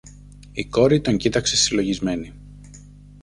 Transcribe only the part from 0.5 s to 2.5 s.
Η κόρη τον κοίταξε συλλογισμένη.